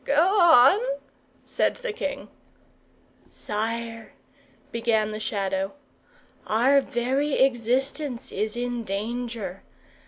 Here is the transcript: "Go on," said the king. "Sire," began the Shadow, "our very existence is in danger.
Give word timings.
"Go 0.03 0.39
on," 0.39 0.79
said 1.45 1.75
the 1.75 1.93
king. 1.93 2.27
"Sire," 3.29 4.13
began 4.71 5.11
the 5.11 5.19
Shadow, 5.19 5.73
"our 6.47 6.81
very 6.81 7.35
existence 7.35 8.31
is 8.31 8.57
in 8.57 8.83
danger. 8.83 9.61